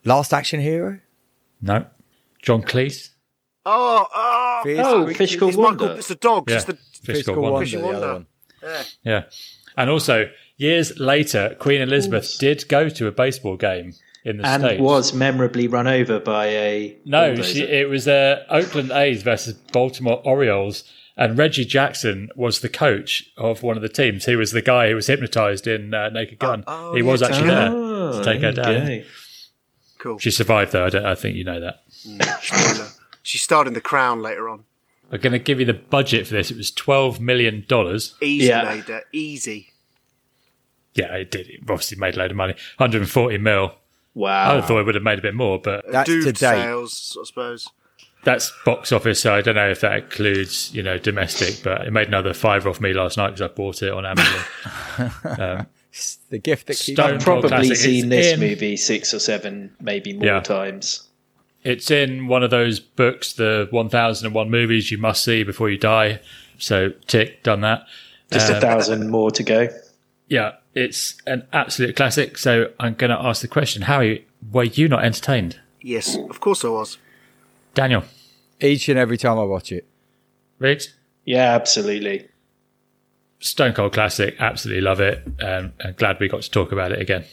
Last 0.05 0.33
Action 0.35 0.61
Hero. 0.61 0.99
No, 1.61 1.87
John 2.43 2.63
Cleese. 2.63 3.11
Oh, 3.65 4.07
oh. 4.13 4.61
Fierce 4.65 4.87
Oh, 4.87 5.05
Quick- 5.05 5.17
Fish 5.17 5.37
Called 5.37 5.51
It's 5.51 5.59
Michael. 5.59 5.87
Wanda. 5.87 5.99
It's 5.99 6.09
the 6.09 6.15
dog. 6.17 6.51
Yeah, 6.51 6.57
It's 6.57 6.65
the 6.65 6.75
Fish 6.75 7.17
Fish 7.19 7.23
Called 7.27 7.37
Called 7.37 7.53
Wanda. 7.53 7.55
Wanda, 7.55 7.65
Fish 7.71 7.73
the 7.73 7.79
other 7.89 8.13
Wanda. 8.13 8.27
one. 8.73 8.85
Yeah, 9.05 9.23
and 9.77 9.91
also 9.91 10.31
years 10.57 10.99
later, 10.99 11.57
Queen 11.61 11.81
Elizabeth 11.81 12.37
did 12.39 12.69
go 12.69 12.89
to 12.89 13.07
a 13.07 13.13
baseball 13.13 13.57
game 13.57 13.95
in 14.25 14.38
the 14.38 14.47
And 14.47 14.62
states. 14.62 14.81
was 14.81 15.12
memorably 15.12 15.67
run 15.69 15.87
over 15.87 16.19
by 16.21 16.47
a. 16.47 16.97
no, 17.05 17.35
she, 17.43 17.62
it 17.62 17.88
was 17.88 18.07
uh, 18.09 18.45
Oakland 18.49 18.91
A's 18.93 19.23
versus 19.23 19.55
Baltimore 19.73 20.21
Orioles. 20.25 20.85
And 21.14 21.37
Reggie 21.37 21.67
Jackson 21.67 22.31
was 22.37 22.61
the 22.61 22.71
coach 22.71 23.31
of 23.37 23.62
one 23.62 23.76
of 23.76 23.83
the 23.83 23.88
teams. 23.91 24.25
He 24.25 24.35
was 24.35 24.52
the 24.52 24.62
guy 24.62 24.88
who 24.88 24.95
was 24.95 25.09
hypnotized 25.09 25.67
in 25.67 25.93
uh, 25.93 26.09
Naked 26.09 26.38
Gun. 26.38 26.64
oh, 26.67 26.95
he 26.95 27.02
was 27.02 27.21
yeah, 27.21 27.26
actually 27.26 27.49
there 27.49 27.69
Oh, 27.71 28.12
to 28.19 28.25
take 28.25 28.41
her 28.41 28.52
down. 28.52 28.87
go. 28.87 29.02
cool. 29.99 30.19
She 30.19 30.31
survived, 30.31 30.73
though. 30.73 30.87
I, 30.87 30.88
don't, 30.88 31.05
I 31.05 31.14
think 31.14 31.37
you 31.37 31.45
know 31.45 31.61
that. 31.61 31.83
Spoiler. 31.91 32.88
She 33.23 33.37
starred 33.37 33.67
in 33.67 33.75
The 33.75 33.83
Crown 33.83 34.23
later 34.23 34.49
on. 34.49 34.64
I'm 35.12 35.21
going 35.21 35.33
to 35.35 35.38
give 35.38 35.61
you 35.61 35.67
the 35.67 35.75
budget 35.75 36.26
for 36.26 36.33
this. 36.33 36.50
It 36.50 36.57
was 36.57 36.71
twelve 36.71 37.21
million 37.21 37.67
dollars. 37.69 38.14
Easy, 38.23 38.47
Yeah. 38.47 38.62
lady. 38.64 38.95
Easy. 39.12 39.73
Yeah, 40.95 41.14
it 41.17 41.31
did. 41.31 41.49
It 41.50 41.61
obviously 41.62 41.99
made 41.99 42.14
a 42.17 42.19
load 42.21 42.31
of 42.31 42.37
money. 42.38 42.55
140 42.79 43.37
mil. 43.38 43.75
I 44.21 44.61
thought 44.61 44.78
it 44.81 44.87
would 44.87 44.95
have 44.95 45.04
made 45.04 45.19
a 45.19 45.23
bit 45.23 45.35
more, 45.35 45.59
but 45.59 45.85
That's 45.90 46.09
Dude 46.09 46.25
to 46.25 46.33
date. 46.33 46.38
sales, 46.38 47.16
I 47.21 47.25
suppose. 47.25 47.69
that's 48.25 48.52
box 48.64 48.92
office. 48.92 49.21
So 49.21 49.35
I 49.35 49.40
don't 49.40 49.54
know 49.54 49.71
if 49.71 49.81
that 49.81 49.99
includes, 49.99 50.73
you 50.75 50.83
know, 50.83 50.99
domestic. 50.99 51.62
But 51.64 51.87
it 51.87 51.92
made 51.92 52.09
another 52.09 52.35
five 52.35 52.66
off 52.66 52.81
me 52.81 52.92
last 52.92 53.16
night 53.16 53.28
because 53.31 53.42
I 53.42 53.49
bought 53.49 53.83
it 53.83 53.90
on 53.92 54.04
Amazon. 54.07 55.66
It's 55.95 56.16
the 56.31 56.38
gift 56.38 56.69
that 56.69 56.78
keeps. 56.78 56.99
Stone- 56.99 57.16
I've 57.16 57.21
probably 57.21 57.75
seen 57.75 58.04
It's 58.07 58.09
this 58.09 58.33
in- 58.33 58.40
movie 58.40 58.78
six 58.78 59.12
or 59.12 59.19
seven, 59.19 59.76
maybe 59.78 60.14
more 60.14 60.25
Yeah. 60.26 60.40
times. 60.40 61.07
it's 61.64 61.90
in 61.90 62.26
one 62.28 62.42
of 62.42 62.50
those 62.50 62.81
books, 62.81 63.35
the 63.35 63.69
1001 63.71 64.50
movies 64.50 64.90
you 64.90 64.97
must 64.99 65.23
see 65.23 65.42
before 65.45 65.69
you 65.71 65.76
die. 65.78 66.19
So 66.59 66.92
tick, 67.07 67.42
done 67.42 67.61
that. 67.61 67.85
Just 68.33 68.50
Um, 68.50 68.57
a 68.57 68.61
thousand 68.62 69.11
more 69.11 69.31
to 69.33 69.42
go. 69.42 69.69
Yeah, 70.28 70.52
it's 70.75 71.17
an 71.26 71.47
absolute 71.52 71.97
classic. 71.97 72.38
So 72.38 72.73
I'm 72.81 72.95
going 72.95 73.11
to 73.11 73.21
ask 73.21 73.43
the 73.43 73.49
question: 73.49 73.83
How 73.83 74.02
were 74.50 74.64
you 74.64 74.88
not 74.88 75.05
entertained, 75.05 75.59
Yes, 75.81 76.17
of 76.17 76.41
course 76.41 76.64
I 76.64 76.69
was. 76.69 76.99
Daniel? 77.75 78.05
Each 78.61 78.88
and 78.88 78.99
every 78.99 79.17
time 79.17 79.38
I 79.38 79.43
watch 79.43 79.73
it. 79.73 79.87
Riggs? 80.59 80.95
Yeah, 81.25 81.55
absolutely. 81.55 82.29
Stone 83.41 83.73
Cold 83.73 83.93
classic. 83.93 84.37
Absolutely 84.38 84.83
love 84.83 85.00
it. 85.00 85.26
Um, 85.43 85.73
and 85.81 85.97
glad 85.97 86.21
we 86.21 86.29
got 86.29 86.43
to 86.43 86.50
talk 86.50 86.71
about 86.71 86.93
it 86.93 87.00
again. 87.00 87.25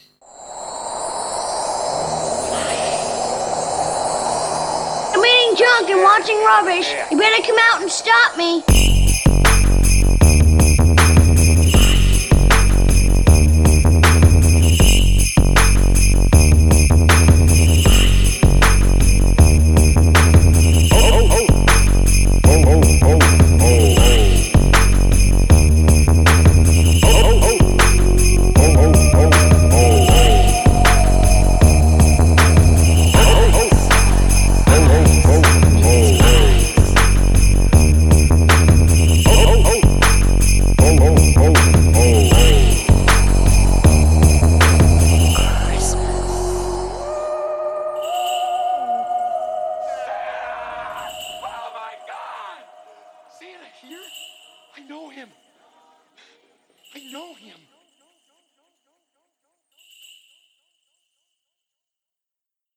I'm 5.13 5.25
eating 5.25 5.55
junk 5.58 5.89
and 5.89 6.01
watching 6.01 6.43
rubbish. 6.43 6.91
You 7.12 7.17
better 7.17 7.43
come 7.46 7.58
out 7.72 7.81
and 7.81 7.91
stop 7.91 8.38
me. 8.38 8.63